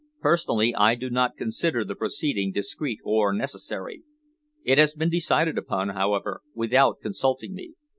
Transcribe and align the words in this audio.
"Personally, 0.19 0.73
I 0.73 0.95
do 0.95 1.11
not 1.11 1.37
consider 1.37 1.85
the 1.85 1.93
proceeding 1.93 2.51
discreet 2.51 2.97
or 3.03 3.31
necessary. 3.31 4.01
It 4.63 4.79
has 4.79 4.95
been 4.95 5.11
decided 5.11 5.59
upon, 5.59 5.89
however, 5.89 6.41
without 6.55 7.01
consulting 7.01 7.53
me." 7.53 7.75